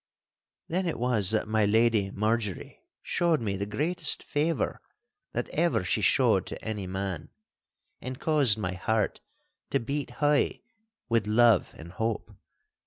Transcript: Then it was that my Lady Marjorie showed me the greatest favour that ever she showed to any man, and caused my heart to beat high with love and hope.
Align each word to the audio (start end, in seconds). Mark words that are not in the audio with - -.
Then 0.67 0.87
it 0.87 0.97
was 0.97 1.29
that 1.29 1.47
my 1.47 1.63
Lady 1.63 2.09
Marjorie 2.09 2.81
showed 3.03 3.39
me 3.39 3.55
the 3.55 3.67
greatest 3.67 4.23
favour 4.23 4.81
that 5.33 5.47
ever 5.49 5.83
she 5.83 6.01
showed 6.01 6.47
to 6.47 6.65
any 6.65 6.87
man, 6.87 7.29
and 8.01 8.19
caused 8.19 8.57
my 8.57 8.73
heart 8.73 9.21
to 9.69 9.79
beat 9.79 10.09
high 10.13 10.61
with 11.07 11.27
love 11.27 11.75
and 11.77 11.91
hope. 11.91 12.35